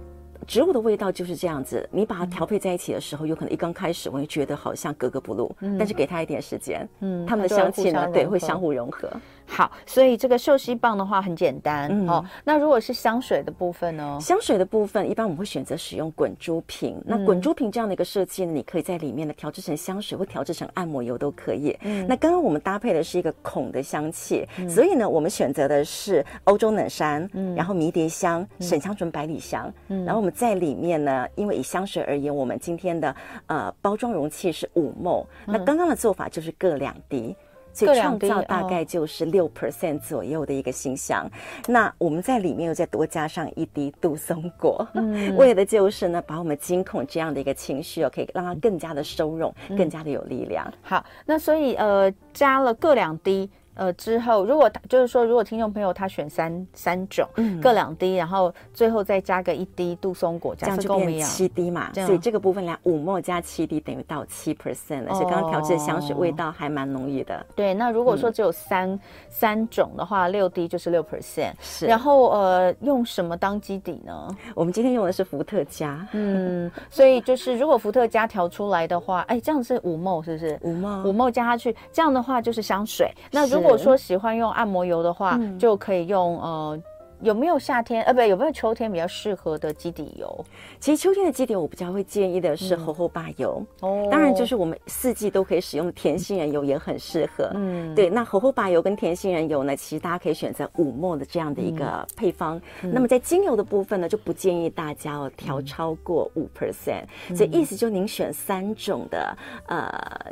[0.47, 9.09] 植物的味道就是这样子，你把它调配在一起的时候，有可能一刚开始我会觉得好像格格不入，嗯，但是给它一点时间，嗯，它们的香气呢，对，会相互融合。
[9.53, 12.25] 好，所以这个嗅吸棒的话很简单，嗯、哦。
[12.43, 14.19] 那如果是香水的部分呢？
[14.19, 16.97] 香水的部分，一般我们会选择使用滚珠瓶。
[17.01, 21.77] 嗯、那滚珠瓶这样的一个设计呢，你可以在里面呢调制成香水或调制成按摩油都可以。
[21.83, 22.07] 嗯。
[22.09, 33.15] 那刚刚我们搭配的是一个孔的香气，嗯、所以呢，我们选择的是欧洲冷杉，嗯，然后迷迭香、沈香醇百里香，嗯，然后我们在里面呢，因为以香水而言，我们今天的
[33.49, 37.37] 呃包装容器是五 ml，那刚刚的做法就是各两滴。
[37.73, 41.29] 所以创造大概就是六 percent 左右的一个馨香，
[41.67, 50.71] 那我们在里面又再多加上一滴杜松果，嗯， 为的就是呢，把我们惊恐这样的一个情绪哦，可以让它更加的收拢，更加的有力量。
[50.83, 53.51] 好，那所以呃，加了各两滴。
[53.75, 61.91] 呃，之后如果就是说，如果听众朋友他选三三种，嗯，各两滴，然后最后再加个一滴杜松果，这样就变七滴嘛。
[61.95, 65.11] 所以这个部分量五 ml 加七滴等于到七 percent 了。
[65.11, 67.45] 而且刚刚调制的香水味道还蛮浓郁的。
[67.57, 71.53] 对，那如果说只有三、嗯、三种的话，六滴就是六 percent。
[71.61, 71.87] 是。
[71.87, 74.29] 然后呃，用什么当基底呢？
[74.55, 76.07] 我们今天用的是伏特加。
[76.13, 80.59] 嗯，所以就是如果伏特加调出来的话，哎，这样是五 ml 是不是？
[80.61, 83.11] 五 ml 五 ml 加下去，这样的话就是香水。
[83.31, 86.79] 那如果说喜欢用按摩油的话，嗯、就可以用呃
[87.23, 88.03] 有没有夏天？
[88.03, 90.45] 呃，不，有没有秋天比较适合的基底油？
[90.81, 93.65] 其实秋天的基底油我比较会建议的是荷荷巴油。
[93.81, 97.49] 哦，当然就是我们四季都可以使用的甜杏仁油也很适合。
[97.55, 98.11] 嗯，对。
[98.11, 102.61] 那荷荷巴油跟甜杏仁油呢，其实大家可以选择五末的这样的一个配方。
[102.83, 107.05] 嗯、那么在精油的部分呢，就不建议大家哦调超过五 percent。
[107.31, 109.37] 嗯、所以意思就您选三种的
[109.69, 109.89] 呃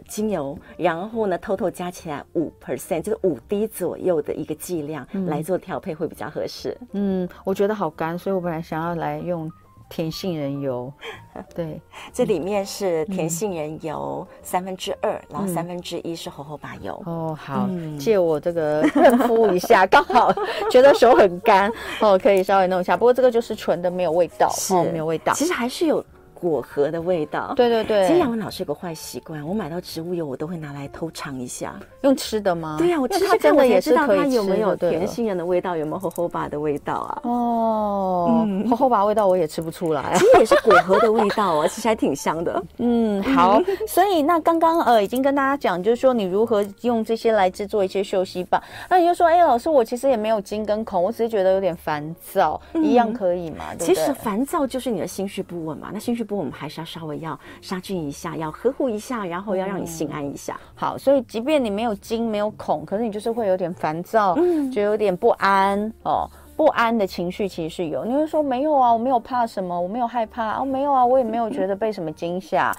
[0.08, 6.76] 精油，然后呢偷偷加起来五 percent，就是五滴左右的一个剂量来做调配会比较合适。
[6.92, 9.50] 嗯，我觉得好干，所以我本来想要来用
[9.88, 10.92] 甜杏仁油。
[11.54, 11.80] 对，
[12.12, 17.00] 这里面是甜杏仁油三分之二，然后三分之一是猴猴把油。
[17.06, 20.32] 哦，好，嗯、借我这个润肤一下，刚好
[20.70, 22.96] 觉得手很干，哦，可以稍微弄一下。
[22.96, 25.32] 不过这个就是纯的，没有味道，是哦，没有味道。
[25.32, 26.04] 其实还是有。
[26.40, 28.06] 果核的味道，对对对。
[28.06, 32.76] 其实雅文老师有个坏习惯，我买到植物油，我都会拿来偷尝一下，用吃的吗？
[32.78, 37.20] 对呀，我吃吃看，我也知道它有没有甜杏仁的味道，有没有荷荷巴的味道啊？
[37.24, 42.62] 哦，荷荷巴味道我也吃不出来， 其实也是果核的味道啊，其实还挺香的。
[42.78, 43.60] 嗯，好。
[43.86, 48.62] 所以那刚刚呃已经跟大家讲，就是说你如何用这些来制作一些休息棒。
[48.88, 53.64] 那你就说，哎，老师，我其实也没有金跟孔，我只是觉得有点烦躁，一样可以吗？
[53.78, 57.20] 其实烦躁就是你的心绪不稳嘛，那心绪不我们还是要稍微。
[57.20, 60.54] 要杀菌一下，要呵护一下，然后要让你心安一下。
[60.54, 66.30] 嗯、好，所以即便你没有惊，没有恐，可是你就是会有点烦躁，嗯，就有点不安哦。
[66.60, 72.70] 不安的情绪其实是有，你会说没有啊，我没有怕什么，我没有害怕哦，没有啊，我也没有觉得被什么惊吓。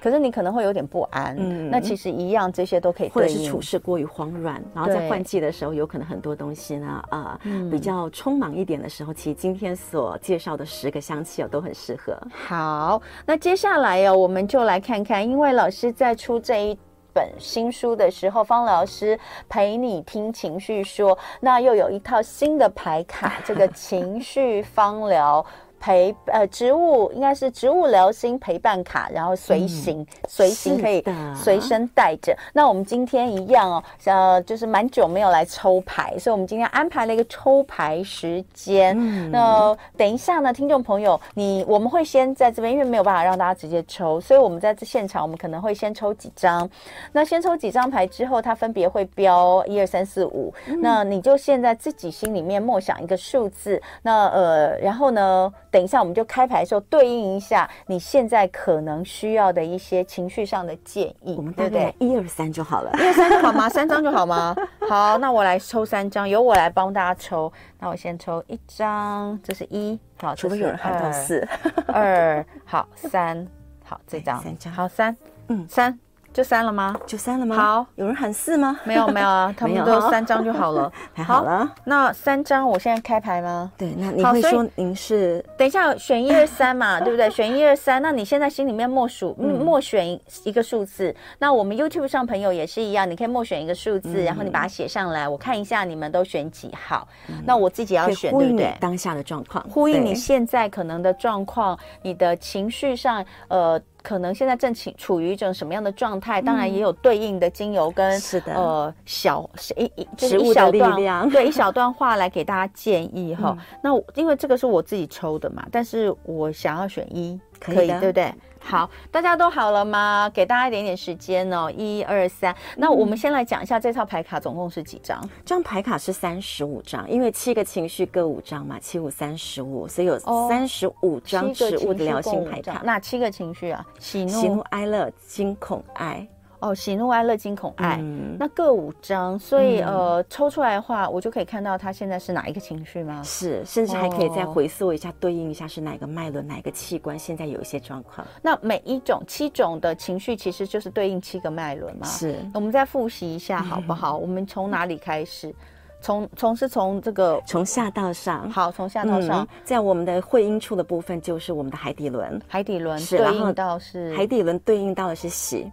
[0.00, 3.08] 可是你可能会有点不安，嗯，那其实一样，这些都可以。
[3.08, 7.38] 或者是处事过于慌乱，然后在换季的时候，有可能很多东西呢，啊
[7.70, 12.18] 比较匆忙一点的时候，其实今天所介绍的十个香气哦，都很适合。
[12.32, 16.76] 好，那接下来哦，我们就来看看，因为老师在出这一。
[17.12, 19.18] 本新书的时候，方疗师
[19.48, 25.44] 陪你听情绪说，那又有一套新的牌卡，这个情绪方疗。
[25.80, 31.02] 陪呃植物应该是植物疗心陪伴卡，然后随行、嗯、随行可以
[31.34, 32.36] 随身带着。
[32.52, 38.94] 那我们今天一样哦，呃，就是蛮久没有来抽牌，所以我们今天安排了一个抽牌时间。
[38.98, 46.68] 嗯、那等一下呢，听众朋友，你我们会先在这边，因为没有办法让大家直接抽，所以我们在这现场，我们可能会先抽几张。
[47.10, 50.52] 那先抽几张牌之后，它分别会标一二三四五。
[50.82, 53.80] 那你就现在自己心里面默想一个数字。
[54.02, 55.50] 那呃，然后呢？
[55.70, 61.94] 等一下，我们就开牌的时候对应一下你现在可能需要的一些情绪上的建议，我们对不对？
[61.98, 63.68] 一二三就好了，一二三就好吗？
[63.68, 64.54] 三张就好吗？
[64.88, 67.52] 好，那我来抽三张，由我来帮大家抽。
[67.78, 71.46] 那我先抽一张，这是一，好，除非有人喊到四，
[71.86, 73.46] 二，好，三，
[73.84, 75.16] 好，这张，三张，好，三，
[75.48, 75.98] 嗯，三。
[76.32, 76.96] 就三了吗？
[77.06, 77.56] 就三了吗？
[77.56, 78.78] 好，有人喊四吗？
[78.84, 81.68] 没有没有啊， 他们都三张就好了， 太好了。
[81.84, 83.72] 那三张，我现在开牌吗？
[83.76, 85.44] 对，那你会说您是？
[85.58, 87.28] 等一下选一二三嘛， 对不对？
[87.30, 91.14] 选一二三，那你现在心里面默数，默选一个数字。
[91.38, 97.06] 那我们 YouTube 上朋友也是一样，你可以默选一个数字，然后你把它写上来，我看一下你们都选几号。
[97.44, 98.72] 那我自己要选，对不对？
[98.78, 103.80] 当下的状况，呼应你现在可能的状况，你的情绪上，呃。
[104.02, 106.40] 可能现在正处处于一种什么样的状态？
[106.40, 113.56] 当然也有对应的精油跟是的呃小一一就是一小段对一小段话来给大家建议哈。
[113.82, 118.32] 那因为这个是我自己抽的嘛，但是我想要选一可以对不对？
[118.62, 120.30] 好，大家都好了吗？
[120.32, 122.54] 给大家一点点时间哦，一二三。
[122.76, 125.20] 那我们先来讲一下这套牌卡总共是几张？
[125.44, 130.18] 这张牌卡是三十五张，因为七个情绪各五张嘛，七五三十五，所以有
[130.48, 132.82] 三十五张植物的疗心牌卡。
[132.84, 133.84] 哪七个情绪啊？
[133.98, 136.26] 喜怒、喜怒哀乐、惊恐爱。
[136.60, 143.22] 哦，喜怒哀乐惊恐爱，嗯、那各五张，所以、嗯、呃，抽出来的话，我就可以看到他现在是哪一个情绪吗？
[143.24, 148.26] 是，甚至还可以再回溯一下，哦、对应一下是哪个脉轮、哪个器官现在有一些状况。
[148.42, 152.06] 那每一种七种的情绪，其实就是对应七个脉轮嘛？
[152.06, 152.36] 是。
[152.52, 154.18] 我们再复习一下好不好？
[154.18, 155.54] 嗯、我们从哪里开始？
[156.02, 158.50] 从从是从这个从下到上。
[158.50, 162.40] 好，从下到上、嗯，在我们的会阴处的部分就是我们的海底轮。
[162.48, 165.70] 海底轮是对应到是海底轮对应到的是喜。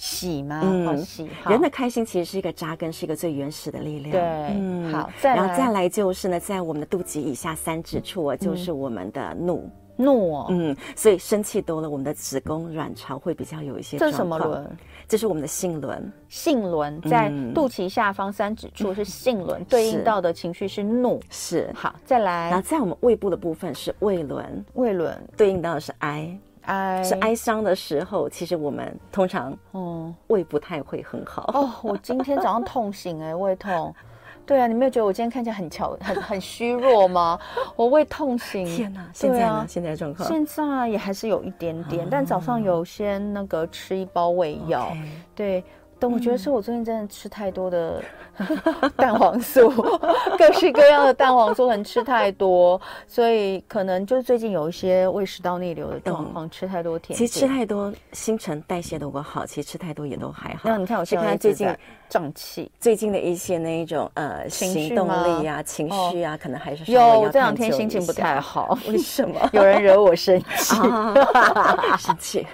[0.00, 0.62] 喜吗？
[0.64, 1.28] 嗯，喜。
[1.46, 4.12] 人的开心其实是一个扎根，是一个最原始的力量。
[4.12, 4.22] 对，
[4.58, 13.98] 嗯，好，再，然后再来就是呢，在我们的肚脐以下三指处啊，就是我们的怒，怒哦，嗯，所以生气多了，我们的子宫卵巢会比较有一些。
[13.98, 14.66] 这是什么轮？
[15.06, 21.20] 这是我们的性轮，性轮在肚脐下方三指处是性轮， 对应到的情绪是怒。
[21.28, 26.34] 是，好，再来，然后在我们胃部的部分是胃轮，胃轮对应到的是哀。
[26.62, 31.70] 哀是哀伤的时候，其实我们通常哦胃不太会很好哦。
[31.82, 33.94] 我今天早上痛醒哎、欸，胃痛，
[34.46, 37.38] 对啊，你没有觉得我今天看起来很憔、很很虚弱吗？
[37.76, 38.64] 我胃痛醒。
[38.66, 39.08] 天哪！
[39.12, 39.46] 现在呢？
[39.46, 40.28] 啊、现在状况？
[40.28, 44.92] 现在也还是有一点点，嗯、但早上有先那个吃一包胃药。
[45.34, 45.64] 对。
[46.00, 48.02] 但我觉得是我最近真的吃太多的
[48.96, 49.70] 蛋黄素，
[50.38, 57.16] 各式各样的蛋黄素，能吃太多，所以可能就最近有一些胃食道逆流的状况，吃太多甜。
[57.16, 60.60] 其实吃太多，新陈代谢都不好，其实吃太多也都还好。
[60.64, 61.68] 那你看我现在最近
[62.10, 65.06] 胀气，最近的一些那一种呃行动
[65.40, 67.20] 力啊、情绪啊，可能还是有。
[67.20, 69.38] 我这两天心情不太好， 为什么？
[69.52, 70.74] 有人惹我生气，
[72.00, 72.46] 生气，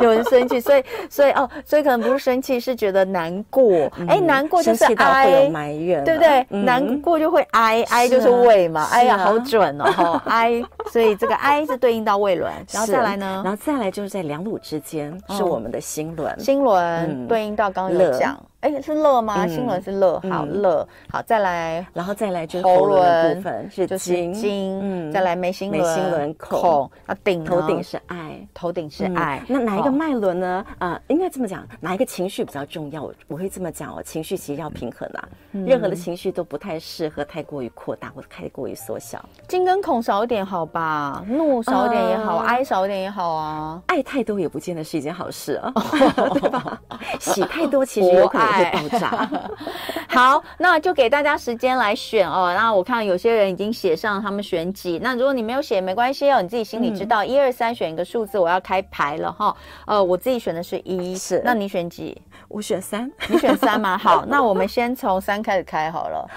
[0.00, 2.88] 有人生气，所以所以哦，所以可能不是生气，是觉。
[2.88, 3.70] 觉得难过，
[4.08, 6.46] 哎，难过就是哀，埋怨，对不对？
[6.48, 18.34] 难过就会哀，哀就是胃嘛，哎呀，好准哦，哀，所以这个哀是对应到胃轮，然后再来呢，然后再来就是在两乳之间是我们的心轮，心轮对应到刚刚有讲。
[18.60, 19.46] 哎，是乐吗？
[19.46, 29.40] 心轮是乐，好乐，好再来，然后再来就是喉轮部分是金，金，再来眉心轮，眉心轮孔，啊顶，头顶是爱，头顶是爱。
[29.46, 30.64] 那哪一个脉轮呢？
[30.78, 33.08] 啊，应该这么讲，哪一个情绪比较重要？
[33.28, 39.24] 我会这么讲哦，情绪其实要平衡啊，任何的情绪都不太适合太过于扩大或者太过于缩小。
[39.46, 43.80] 金跟孔少一点好吧，怒少一点也好，哀少一点也好啊。
[43.86, 45.72] 爱太多也不见得是一件好事啊，
[46.34, 46.80] 对吧？
[47.20, 48.47] 喜太多其实有可能。
[48.52, 49.30] 会爆炸。
[50.08, 52.52] 好，那就给大家时间来选哦。
[52.56, 54.98] 那我看有些人已经写上他们选几。
[55.00, 57.24] 那如果你没有写，没关系哦，你自己心里知道。
[57.24, 59.54] 一二三，选一个数字，我要开牌了哈。
[59.86, 61.40] 呃，我自己选的是一，是。
[61.44, 62.20] 那你选几？
[62.48, 63.10] 我选三。
[63.28, 63.96] 你选三吗？
[63.98, 66.28] 好，那我们先从三开始开好了。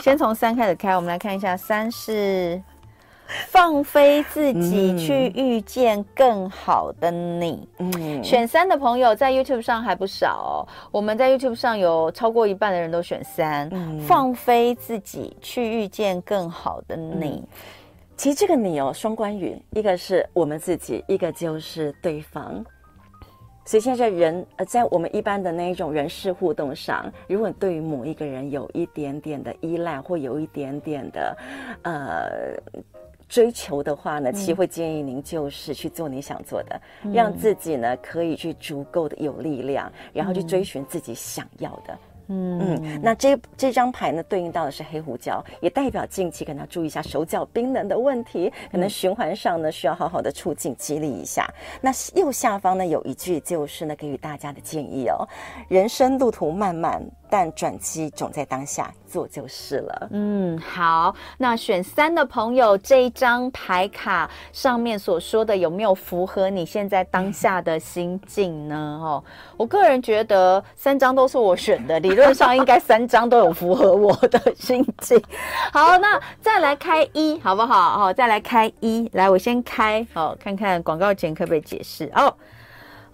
[0.00, 2.62] 先从三开始开，我们来看一下，三是。
[3.48, 7.68] 放飞自己，去遇见更好的你。
[7.78, 10.68] 嗯，选三的朋友在 YouTube 上还不少哦。
[10.92, 13.68] 我们在 YouTube 上有超过一半的人都选三。
[13.72, 17.42] 嗯，放飞自己，去遇见更好的你。
[17.42, 17.48] 嗯，
[18.16, 22.64] 其实这个你哦，双关语，一个是我们自己，一个就是对方。
[23.64, 31.36] 所以现在人呃，在我们一般的那一种人事互动上，如果对于某一个人有一点点的依赖，或有一点点的
[31.82, 32.84] 呃。
[33.28, 41.98] 追求的话呢，其实会建议您就是去做你想做的，嗯、让自己呢可以去足够的有力量，然后去追寻自己想要的。
[42.28, 51.48] 嗯嗯，那这这张牌呢，对应到的是黑胡椒，也代表近期可能要注意一下手脚冰冷的问题，可能循环上呢需要好好的促进激励一下。
[51.80, 55.22] 那右下方呢有一句就是呢给予大家的建议哦，
[55.68, 57.00] 人生路途漫漫。
[57.28, 60.08] 但转机总在当下，做就是了。
[60.12, 68.76] 嗯，好，那选三的朋友，这一张牌卡上面所说的有没有符合你现在当下的心境呢？
[69.02, 69.22] 哦，
[69.56, 75.22] 我个人觉得三张都是我选的，理论上应该三张都有符合我的心境。
[75.72, 77.98] 好，那再来开一，好不好？
[77.98, 82.34] 好，再来开一，来，我先开，好，看看广告前可不可以解释哦。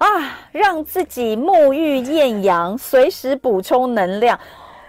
[0.02, 4.36] 啊，让自己沐浴艳阳，随时补充能量。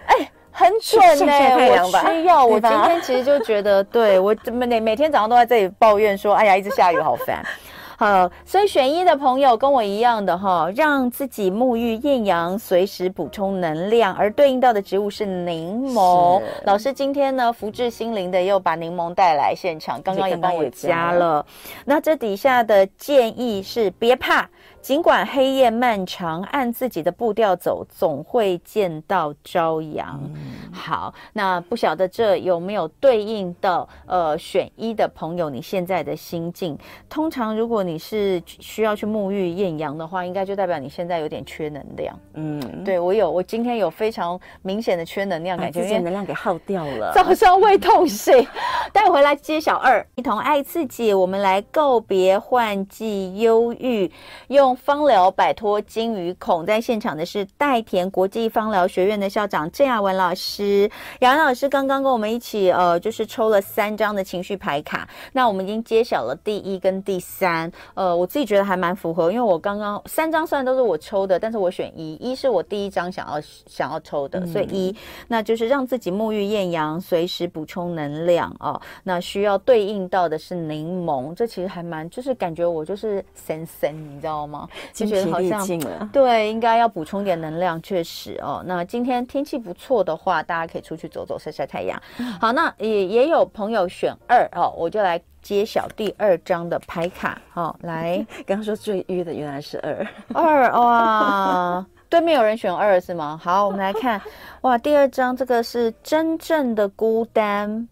[0.06, 2.42] 哎，很准呢、欸，我需要。
[2.44, 7.44] 我今天其实就觉得，对我每每天早上都在这里抱怨说，哎呀，一直下雨，好烦。
[7.96, 16.42] 好，所以选一的朋友跟我一样的哈，让自己沐浴艳阳，随时补充能量，而对应到的植物是柠檬。
[16.64, 21.46] 老师今天呢，福至心灵的又把柠檬带来现场，刚刚也帮我加了。
[21.84, 24.50] 那这底下的建议是，别怕。
[24.84, 30.20] 尽管黑夜漫长，按自己的步调走，总会见到朝阳。
[30.26, 36.76] 嗯、好，那不晓得这有没有对应到呃选一的朋友你现在的心境？
[37.08, 42.14] 通常如果你是需要去沐浴艳阳的话，应该就代表你现在有点缺能量。
[42.34, 47.10] 嗯，对我有，我今天有非常明显的缺能量感觉，能量给耗掉了。
[47.14, 48.46] 早上胃痛醒，
[48.92, 54.12] 待会回来揭晓二，一同爱自己，我们来告别换季忧郁，
[54.48, 54.73] 用。
[54.76, 60.90] 芳疗摆脱金鱼恐，在现场的是代田国际芳疗学院的校长郑雅文老师。
[61.20, 65.08] 雅文老师刚刚跟我们一起，呃，就是抽了三张的情绪牌卡。
[65.32, 74.96] 那我们已经揭晓了第一跟第三，呃，我自己觉得还蛮符合，因为我刚刚三张虽然都是我抽的，但是我选一，一是我第一张想要想要抽的，所以一，
[75.28, 78.80] 那就是让自己沐浴艳阳，随时补充能量哦。
[79.02, 84.63] 那需要对应到的是柠檬，这其实还蛮，就是感觉我就是神神，你知道吗？
[84.92, 85.66] 就觉得好像
[86.12, 88.62] 对，应该要补充点能量，确实哦。
[88.66, 92.00] 那今天天气不错的话，大家可以出去走走，晒晒太阳。
[92.40, 97.40] 好，那也也有朋友选二哦，我就来揭晓第二张的牌卡。
[97.50, 101.86] 好，来， 刚刚说最晕的原来是二，二哇。
[102.10, 103.40] 对面有人选二是吗？
[103.42, 104.20] 好，我们来看，
[104.60, 107.88] 哇，第二张这个是真正的孤单，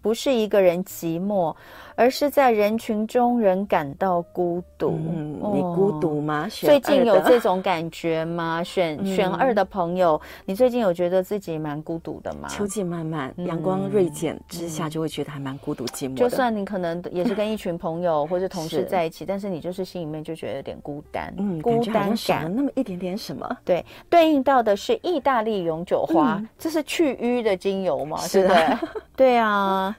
[0.00, 1.54] 不是一个人寂寞。
[1.96, 4.88] 而是在人群中，人感到孤独。
[4.88, 6.48] 嗯，你孤独吗？
[6.50, 8.64] 最近有这种感觉吗？
[8.64, 12.48] 选选二的朋友，你最近有觉得自己蛮孤独的吗？
[12.48, 16.14] 秋季漫漫，阳光锐减之下，就会觉得还蛮孤独寂寞。
[16.14, 21.34] 就算你可能也是跟一群朋友或者同事在一起，但是你就是心里面就觉得有点孤单。
[21.36, 23.46] 嗯，孤单感那么一点点什么？
[23.62, 28.16] 对，对应到的是意大利永久花，这是去瘀的精油吗？
[28.20, 28.78] 是的，
[29.14, 29.89] 对啊。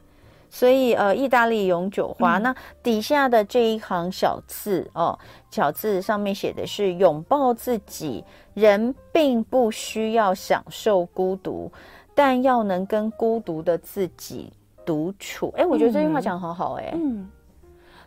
[0.51, 5.17] 所以，呃，意大利永久花，嗯、那底下的这一行小字哦，
[5.49, 8.23] 小字上面写的是拥抱自己。
[8.53, 11.71] 人并不需要享受孤独，
[12.13, 14.51] 但要能跟孤独的自己
[14.85, 15.53] 独处。
[15.55, 17.29] 哎，我觉得这句话讲得好好，哎，嗯，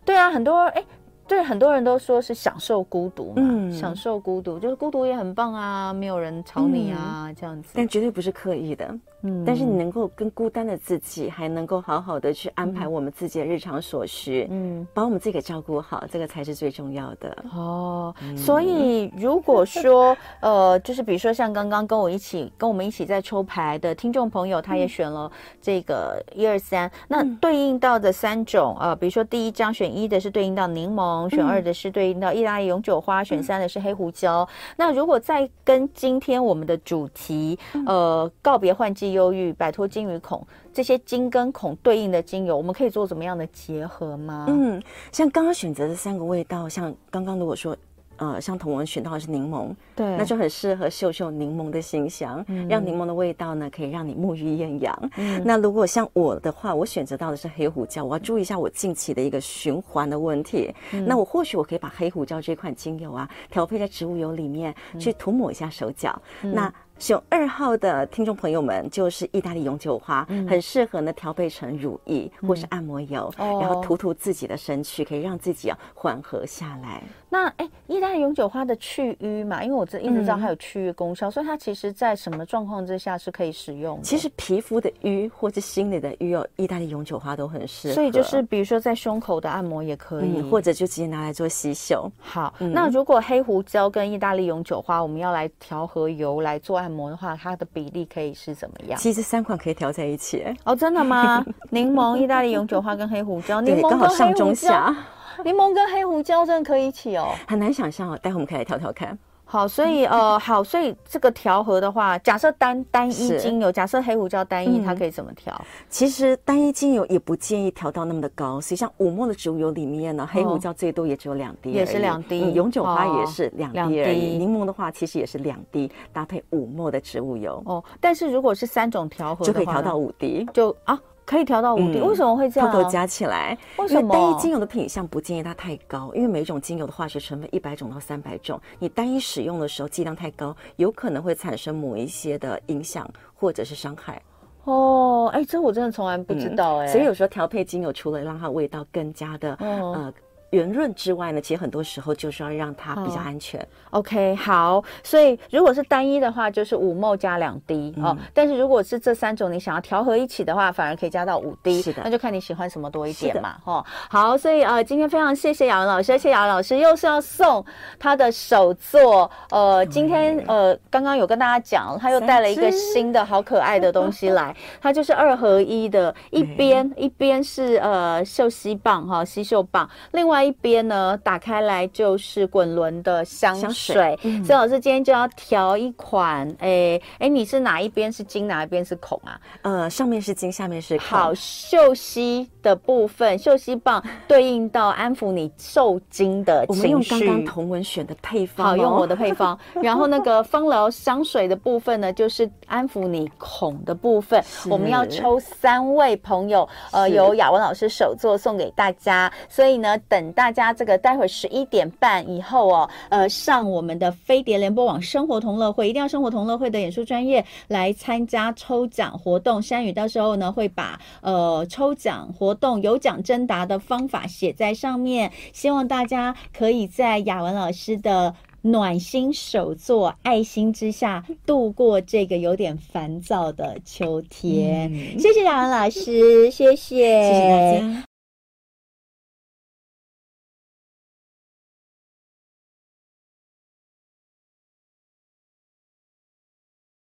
[0.04, 0.84] 对啊，很多哎。
[1.26, 7.70] 对，很多人都说是享受孤独嘛，嗯、享受孤独就是孤独也很棒啊，没有人吵你啊，嗯、这样子。
[7.72, 8.94] 但绝对不是刻意的，
[9.24, 9.44] 嗯。
[9.44, 17.36] 但是你能够跟孤单的自己，还能够好好的去安排我们自己的日常所需，嗯，把我们自己给照顾好，这个才是最重要的。
[17.52, 31.24] 哦，嗯、所以如果说， 呃，就是比如说像刚刚跟我一起跟我们一起在抽牌的听众朋友，他也选了这个一二三，那对应到的三种，呃，比如说第一张选一的是对应到柠檬。
[31.34, 34.42] 选二的是对应到意大利永久花，选三的是黑胡椒。
[34.42, 44.44] 嗯、那如果再跟今天我们的主题，嗯、呃，告别换季忧郁，摆脱金与孔，这些金跟孔对应的精油，我们可以做怎么样的结合吗？
[44.50, 47.74] 嗯，像刚刚选择的三个味道，像刚刚如果说。
[48.16, 55.10] 呃，像同文选到的是柠檬，对，那就很适合嗅嗅柠檬的馨香，嗯、让柠檬的味道呢，可以让你沐浴艳阳。
[55.16, 60.72] 嗯、那如果像我的话，我选择到的是黑胡椒，我要注意一下我近期的一个循环的问题。
[60.92, 66.16] 嗯、那我或许我可以把黑胡椒这款精油啊，调配在植物油里面，去涂抹一下手脚。
[66.42, 77.02] 嗯、那选二号的听众朋友们，就是意大利永久花，嗯、很适合呢调配成乳液或是按摩油，嗯、然后涂涂自己的身躯，可以让自己啊缓和下来。
[77.34, 84.04] 那哎，意大利永久花的去瘀嘛，因为我这一直知道它有去瘀功效，嗯、所以它其实在什么状况之下是可以使用的？
[84.04, 87.94] 其实皮肤的瘀或者心里的瘀哦，意大利永久花都很适合。
[87.94, 92.08] 所以就是比如说在胸口的按摩也可以，嗯、或者就直接拿来做洗手。
[92.20, 98.96] 好，嗯、那如果黑胡椒跟意大利永久花，我们要来调和油来做按摩的话，它的比例可以是怎么样？
[98.96, 100.44] 其实三款可以调在一起。
[100.62, 101.44] 哦，真的吗？
[101.70, 104.94] 柠檬、意大利永久花跟黑胡椒，柠檬刚好上中下。
[105.44, 108.18] 柠檬跟黑胡椒真的可以一起哦，很难想象哦。
[108.22, 109.18] 待会我们可以来调调看。
[109.46, 115.54] 好，所以呃， 好，所以这个调和的话，假设单单一精油，假设黑胡椒单一，它可以怎么调？
[115.88, 122.52] 其实单一精油也不建议调到那么的高，所以像五墨的植物油里面呢，黑胡椒最多也只有两滴，也是两滴。
[122.54, 124.38] 永久花也是两滴而已。
[124.38, 127.62] 柠檬的话，其实也是两滴，搭配五墨的植物油。
[127.66, 130.98] 哦，但是如果是三种调和，就可以调到五滴，就啊。
[131.24, 132.70] 可以调到五滴，嗯、为什么会这样？
[132.70, 134.12] 偷偷加起来，为什么？
[134.12, 144.20] 单一精油的品相不建议它太高，因为每一种精油的化学成分一百种到三百种，你单一使用的时候剂量太高，有可能会产生某一些的影响或者是伤害。
[144.64, 146.88] 哦，哎，这我真的从来不知道哎、嗯。
[146.88, 150.14] 所以有时候调配精油，除了让它味道更加的、哦、呃。
[150.54, 153.60] 圆润之外呢，其实很多时候就是要让它比较安全。
[153.90, 158.16] Oh, OK，好，所以如果是单一的话，就是五 ml 加两滴哦。
[158.32, 161.82] 但是如果是这三种你想要调和一起的话，反而可以加到五滴。
[161.82, 163.56] 是的，那就看你喜欢什么多一点嘛。
[163.64, 167.64] 哦，好，所以呃，今天非常谢谢雅文老师，谢谢雅文老师，又是要送
[167.98, 169.30] 他的手作。
[169.50, 180.43] 呃，今天呃，刚刚有跟大家讲，他又带了一个新的好可爱的东西来，它就是二合一的，一边一边是呃嗅吸棒哈，吸嗅棒，另外。
[180.44, 184.16] 一边呢，打开来就是滚轮的香水。
[184.44, 189.40] 所以老师今天就要调一款，哎哎，你是哪一边是金，哪一边是孔啊？
[189.62, 191.06] 呃，上面是金，下面是孔。
[191.06, 196.80] 好，嗅吸的部分，嗅吸棒 对应到安抚你受惊的情绪。
[196.80, 199.58] 我们用刚刚同文选的配方，好，用我的配方。
[199.82, 204.42] 然后那个芳疗香水的部分呢，就是安抚你孔的部分。
[204.68, 209.32] 我们要抽三位朋友，呃，由雅文老师手作送给大家。
[209.48, 210.23] 所以呢，等。
[210.32, 219.60] 大家这个待会儿十一点半以后哦，呃，上我们的飞碟联播网生活同乐会，一定要生活同乐会的演出专业来参加抽奖活动。
[219.60, 234.90] 山雨到时候呢会把呃抽奖活动有奖征答的方法写在上面，希望大家可以在雅文老师的暖心手作爱心之下度过这个有点烦躁的秋天。
[234.92, 238.13] 嗯、谢谢雅文老师，谢谢，谢谢大家。